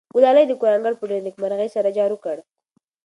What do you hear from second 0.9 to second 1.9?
په ډېرې نېکمرغۍ